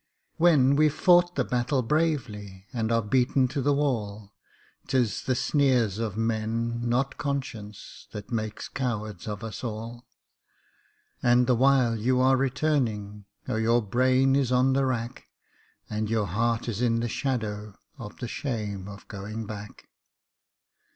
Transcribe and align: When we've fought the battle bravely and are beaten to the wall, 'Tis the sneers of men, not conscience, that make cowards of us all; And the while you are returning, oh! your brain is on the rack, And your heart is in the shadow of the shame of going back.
When 0.37 0.75
we've 0.75 0.91
fought 0.95 1.35
the 1.35 1.45
battle 1.45 1.83
bravely 1.83 2.65
and 2.73 2.91
are 2.91 3.03
beaten 3.03 3.47
to 3.49 3.61
the 3.61 3.71
wall, 3.71 4.33
'Tis 4.87 5.21
the 5.25 5.35
sneers 5.35 5.99
of 5.99 6.17
men, 6.17 6.89
not 6.89 7.19
conscience, 7.19 8.07
that 8.11 8.31
make 8.31 8.73
cowards 8.73 9.27
of 9.27 9.43
us 9.43 9.63
all; 9.63 10.07
And 11.21 11.45
the 11.45 11.53
while 11.53 11.95
you 11.95 12.19
are 12.19 12.35
returning, 12.35 13.25
oh! 13.47 13.57
your 13.57 13.83
brain 13.83 14.35
is 14.35 14.51
on 14.51 14.73
the 14.73 14.87
rack, 14.87 15.27
And 15.87 16.09
your 16.09 16.25
heart 16.25 16.67
is 16.67 16.81
in 16.81 16.99
the 16.99 17.07
shadow 17.07 17.77
of 17.99 18.17
the 18.17 18.27
shame 18.27 18.87
of 18.87 19.07
going 19.07 19.45
back. 19.45 19.87